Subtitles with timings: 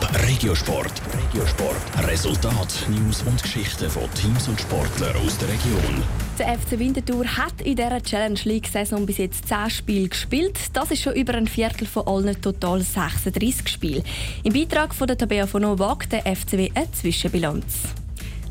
[0.00, 0.92] Top Regiosport.
[1.12, 2.08] Regiosport.
[2.08, 6.02] Resultat, News und Geschichten von Teams und Sportlern aus der Region.
[6.38, 10.58] Der FC Winterthur hat in dieser Challenge League-Saison bis jetzt 10 Spiele gespielt.
[10.72, 14.02] Das ist schon über ein Viertel von allen total 36 Spielen.
[14.42, 17.64] Im Beitrag von der Tabea von wagt der FCW eine Zwischenbilanz.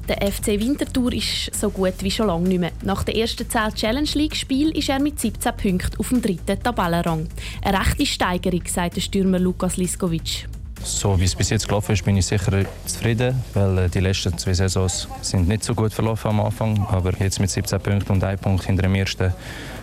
[0.08, 2.72] Der FC Winterthur ist so gut wie schon lange nicht mehr.
[2.84, 7.28] Nach den ersten 10 Challenge League-Spielen ist er mit 17 Punkten auf dem dritten Tabellenrang.
[7.64, 10.48] Eine rechte Steigerung, sagt der Stürmer Lukas Liskovic.
[10.84, 14.38] So wie es bis jetzt gelaufen ist, bin ich sicher zufrieden, weil äh, die letzten
[14.38, 16.86] zwei Saisons sind nicht so gut verlaufen am Anfang.
[16.90, 19.34] Aber jetzt mit 17 Punkten und einem Punkt hinter dem ersten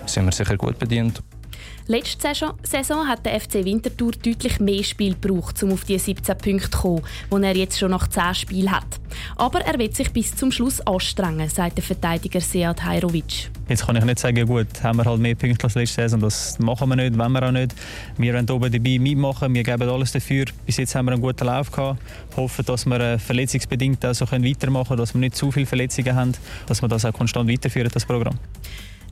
[0.07, 1.23] sind wir sicher gut bedient.
[1.89, 2.33] Letzte
[2.65, 6.79] Saison hat der FC Winterthur deutlich mehr Spiel gebraucht, um auf die 17 Punkte zu
[6.79, 8.99] kommen, die er jetzt schon nach 10 Spielen hat.
[9.37, 13.51] Aber er wird sich bis zum Schluss anstrengen, sagt der Verteidiger Sead Hajrovic.
[13.69, 16.21] Jetzt kann ich nicht sagen, gut, haben wir halt mehr Punkte als letzte Saison.
[16.21, 17.75] Das machen wir nicht, wollen wir auch nicht.
[18.17, 20.45] Wir wollen oben dabei mitmachen, wir geben alles dafür.
[20.65, 22.01] Bis jetzt haben wir einen guten Lauf gehabt.
[22.37, 26.15] Hoffen, dass wir äh, verletzungsbedingt auch so weitermachen können, dass wir nicht zu viele Verletzungen
[26.15, 26.33] haben,
[26.67, 28.39] dass wir das auch konstant weiterführen, das Programm.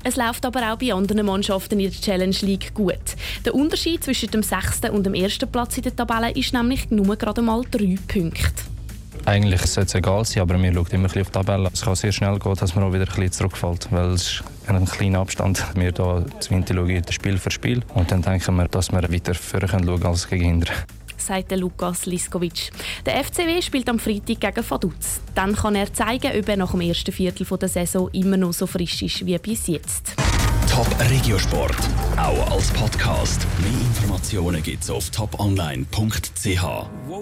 [0.07, 3.17] Es läuft aber auch bei anderen Mannschaften in der Challenge League gut.
[3.47, 7.17] Der Unterschied zwischen dem sechsten und dem ersten Platz in der Tabelle ist nämlich nur
[7.17, 8.74] gerade mal drei Punkte.
[9.27, 11.71] Eigentlich sollte es egal sein, aber wir schauen immer ein auf die Tabelle.
[11.73, 14.45] Es kann sehr schnell gehen, dass man auch wieder ein bisschen zurückfällt, weil es ist
[14.69, 15.65] ein kleiner Abstand.
[15.75, 16.23] Wir hier
[16.75, 20.45] schauen Spiel für Spiel und dann denken wir, dass wir weiter schauen können als gegen
[20.45, 20.73] hinten
[21.17, 22.71] sagt Lukas Liskovic.
[23.07, 25.21] Der FCW spielt am Freitag gegen Vaduz.
[25.35, 28.67] Dann kann er zeigen, ob er nach dem ersten Viertel der Saison immer noch so
[28.67, 30.15] frisch ist wie bis jetzt.
[30.71, 31.77] Top Regiosport,
[32.17, 33.47] auch als Podcast.
[33.61, 36.65] Mehr Informationen gibt's auf toponline.ch.